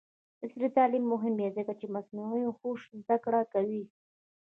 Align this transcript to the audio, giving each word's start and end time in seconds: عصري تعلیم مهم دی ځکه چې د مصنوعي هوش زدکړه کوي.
عصري 0.43 0.67
تعلیم 0.77 1.03
مهم 1.13 1.33
دی 1.39 1.47
ځکه 1.57 1.73
چې 1.79 1.85
د 1.87 1.91
مصنوعي 1.95 2.43
هوش 2.59 2.81
زدکړه 2.99 3.41
کوي. 3.53 3.83